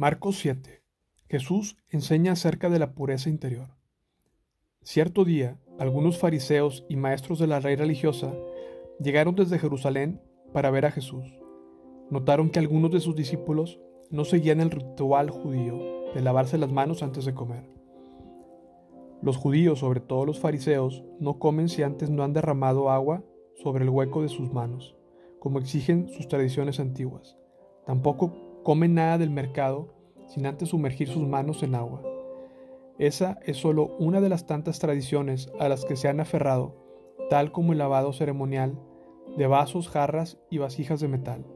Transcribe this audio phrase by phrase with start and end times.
[0.00, 0.80] Marcos 7.
[1.28, 3.70] Jesús enseña acerca de la pureza interior.
[4.80, 8.32] Cierto día, algunos fariseos y maestros de la ley religiosa
[9.00, 10.22] llegaron desde Jerusalén
[10.52, 11.24] para ver a Jesús.
[12.10, 17.02] Notaron que algunos de sus discípulos no seguían el ritual judío de lavarse las manos
[17.02, 17.68] antes de comer.
[19.20, 23.24] Los judíos, sobre todo los fariseos, no comen si antes no han derramado agua
[23.56, 24.94] sobre el hueco de sus manos,
[25.40, 27.36] como exigen sus tradiciones antiguas.
[27.84, 29.94] Tampoco comen nada del mercado
[30.26, 32.02] sin antes sumergir sus manos en agua.
[32.98, 36.74] Esa es solo una de las tantas tradiciones a las que se han aferrado,
[37.30, 38.78] tal como el lavado ceremonial
[39.36, 41.46] de vasos, jarras y vasijas de metal.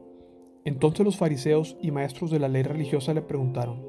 [0.65, 3.85] Entonces los fariseos y maestros de la ley religiosa le preguntaron,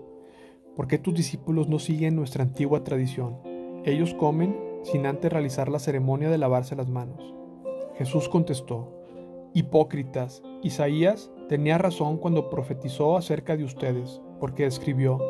[0.75, 3.39] ¿por qué tus discípulos no siguen nuestra antigua tradición?
[3.85, 7.35] Ellos comen sin antes realizar la ceremonia de lavarse las manos.
[7.97, 8.93] Jesús contestó,
[9.55, 15.21] Hipócritas, Isaías tenía razón cuando profetizó acerca de ustedes, porque escribió,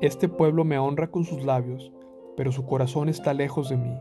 [0.00, 1.92] Este pueblo me honra con sus labios,
[2.36, 3.98] pero su corazón está lejos de mí.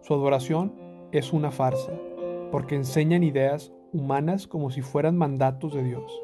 [0.00, 0.74] Su adoración
[1.12, 1.92] es una farsa,
[2.50, 6.22] porque enseñan ideas humanas como si fueran mandatos de Dios.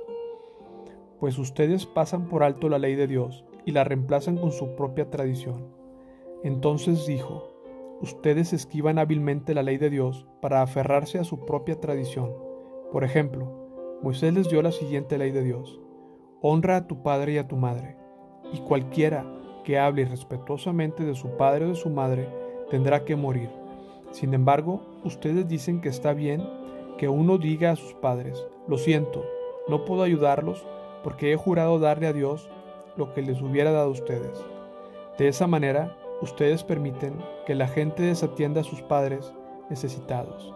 [1.20, 5.10] Pues ustedes pasan por alto la ley de Dios y la reemplazan con su propia
[5.10, 5.68] tradición.
[6.42, 7.48] Entonces dijo,
[8.02, 12.30] ustedes esquivan hábilmente la ley de Dios para aferrarse a su propia tradición.
[12.92, 13.63] Por ejemplo,
[14.04, 15.80] Moisés les dio la siguiente ley de Dios.
[16.42, 17.96] Honra a tu padre y a tu madre,
[18.52, 19.24] y cualquiera
[19.64, 22.28] que hable irrespetuosamente de su padre o de su madre
[22.68, 23.48] tendrá que morir.
[24.10, 26.46] Sin embargo, ustedes dicen que está bien
[26.98, 29.24] que uno diga a sus padres, lo siento,
[29.68, 30.66] no puedo ayudarlos
[31.02, 32.50] porque he jurado darle a Dios
[32.98, 34.38] lo que les hubiera dado a ustedes.
[35.16, 37.14] De esa manera, ustedes permiten
[37.46, 39.32] que la gente desatienda a sus padres
[39.70, 40.52] necesitados.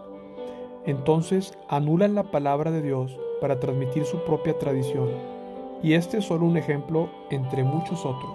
[0.85, 5.09] Entonces anulan la palabra de Dios para transmitir su propia tradición,
[5.81, 8.31] y este es solo un ejemplo entre muchos otros.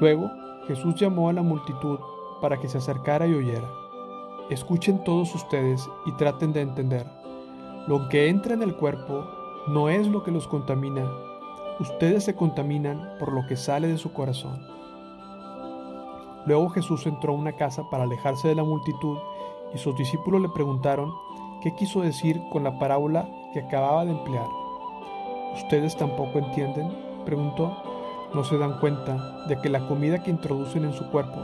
[0.00, 0.30] Luego
[0.66, 1.98] Jesús llamó a la multitud
[2.40, 3.70] para que se acercara y oyera.
[4.50, 7.06] Escuchen todos ustedes y traten de entender.
[7.86, 9.24] Lo que entra en el cuerpo
[9.68, 11.10] no es lo que los contamina.
[11.80, 14.60] Ustedes se contaminan por lo que sale de su corazón.
[16.46, 19.16] Luego Jesús entró a una casa para alejarse de la multitud
[19.74, 21.12] y sus discípulos le preguntaron
[21.64, 24.46] qué quiso decir con la parábola que acababa de emplear.
[25.54, 26.94] ¿Ustedes tampoco entienden?
[27.24, 27.74] preguntó.
[28.34, 31.40] ¿No se dan cuenta de que la comida que introducen en su cuerpo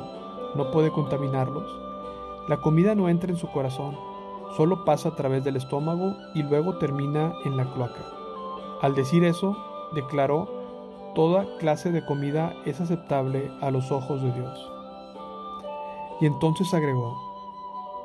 [0.57, 1.65] no puede contaminarlos?
[2.49, 3.97] La comida no entra en su corazón,
[4.59, 8.05] solo pasa a través del estómago y luego termina en la cloaca.
[8.83, 9.57] Al decir eso,
[9.95, 10.49] declaró,
[11.15, 14.71] toda clase de comida es aceptable a los ojos de Dios.
[16.21, 17.30] Y entonces agregó,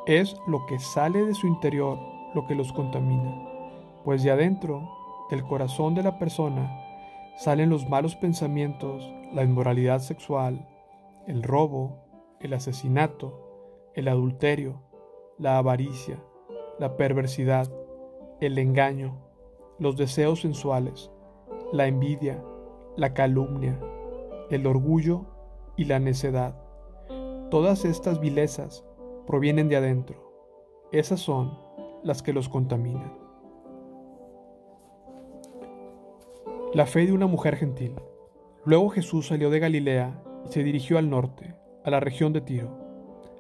[0.06, 1.98] es lo que sale de su interior
[2.36, 3.34] lo que los contamina,
[4.04, 4.88] pues de adentro,
[5.32, 6.70] del corazón de la persona,
[7.38, 10.68] salen los malos pensamientos, la inmoralidad sexual,
[11.28, 12.04] el robo,
[12.40, 14.82] el asesinato, el adulterio,
[15.40, 16.22] la avaricia,
[16.78, 17.72] la perversidad,
[18.42, 19.18] el engaño,
[19.80, 21.10] los deseos sensuales,
[21.72, 22.44] la envidia,
[22.96, 23.80] la calumnia,
[24.52, 25.26] el orgullo
[25.78, 26.62] y la necedad.
[27.50, 28.86] Todas estas vilezas
[29.26, 30.88] provienen de adentro.
[30.92, 31.58] Esas son
[32.04, 33.14] las que los contaminan.
[36.74, 37.96] La fe de una mujer gentil.
[38.66, 42.70] Luego Jesús salió de Galilea y se dirigió al norte, a la región de Tiro.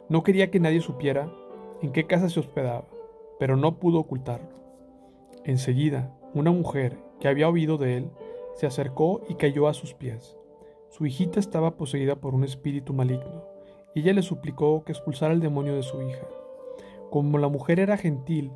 [0.10, 1.32] No quería que nadie supiera
[1.82, 2.86] en qué casa se hospedaba,
[3.40, 4.50] pero no pudo ocultarlo.
[5.44, 8.12] Enseguida, una mujer que había oído de él
[8.56, 10.38] se acercó y cayó a sus pies.
[10.90, 13.55] Su hijita estaba poseída por un espíritu maligno
[13.96, 16.28] y ella le suplicó que expulsara el demonio de su hija.
[17.10, 18.52] Como la mujer era gentil,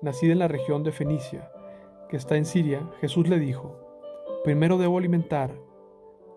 [0.00, 1.50] nacida en la región de Fenicia,
[2.08, 3.76] que está en Siria, Jesús le dijo,
[4.44, 5.50] primero debo alimentar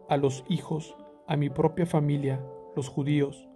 [0.10, 0.98] a los hijos,
[1.28, 2.44] a mi propia familia,
[2.76, 3.48] los judíos.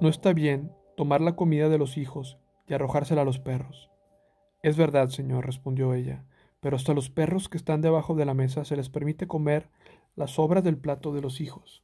[0.00, 2.38] No está bien tomar la comida de los hijos
[2.68, 3.90] y arrojársela a los perros.
[4.62, 6.24] Es verdad, Señor, respondió ella,
[6.60, 9.70] pero hasta los perros que están debajo de la mesa se les permite comer
[10.14, 11.82] las sobras del plato de los hijos.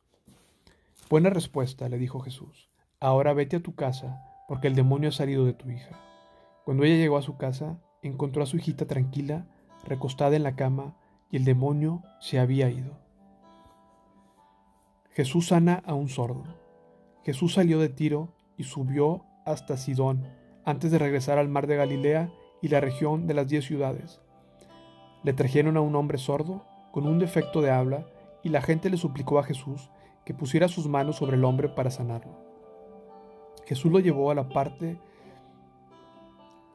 [1.08, 2.68] Buena respuesta, le dijo Jesús.
[2.98, 6.00] Ahora vete a tu casa, porque el demonio ha salido de tu hija.
[6.64, 9.46] Cuando ella llegó a su casa, encontró a su hijita tranquila,
[9.84, 10.96] recostada en la cama,
[11.30, 12.98] y el demonio se había ido.
[15.10, 16.42] Jesús sana a un sordo.
[17.22, 20.26] Jesús salió de Tiro y subió hasta Sidón,
[20.64, 24.20] antes de regresar al mar de Galilea y la región de las diez ciudades.
[25.22, 28.08] Le trajeron a un hombre sordo, con un defecto de habla,
[28.42, 29.88] y la gente le suplicó a Jesús
[30.26, 32.37] que pusiera sus manos sobre el hombre para sanarlo.
[33.64, 35.00] Jesús lo llevó a la parte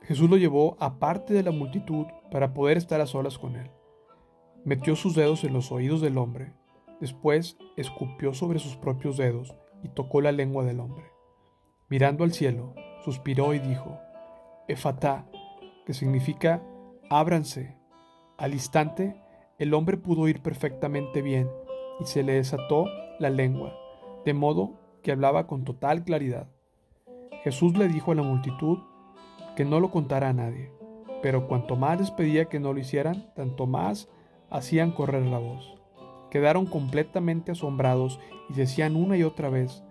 [0.03, 3.69] Jesús lo llevó aparte de la multitud para poder estar a solas con él.
[4.65, 6.53] Metió sus dedos en los oídos del hombre,
[6.99, 11.05] después escupió sobre sus propios dedos y tocó la lengua del hombre.
[11.87, 12.73] Mirando al cielo,
[13.05, 13.99] suspiró y dijo,
[14.67, 15.27] Efatá,
[15.85, 16.63] que significa
[17.09, 17.77] ábranse.
[18.37, 19.15] Al instante,
[19.59, 21.49] el hombre pudo oír perfectamente bien
[21.99, 22.85] y se le desató
[23.21, 23.73] la lengua,
[24.25, 24.73] de modo
[25.03, 26.47] que hablaba con total claridad.
[27.43, 28.79] Jesús le dijo a la multitud
[29.55, 30.71] que no lo contara a nadie,
[31.21, 34.09] pero cuanto más les pedía que no lo hicieran, tanto más
[34.49, 35.75] hacían correr la voz.
[36.29, 38.19] Quedaron completamente asombrados
[38.49, 39.83] y decían una y otra vez,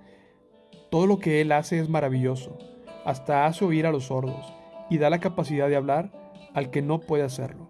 [0.91, 2.59] todo lo que Él hace es maravilloso,
[3.05, 4.53] hasta hace oír a los sordos
[4.88, 6.11] y da la capacidad de hablar
[6.53, 7.69] al que no puede hacerlo.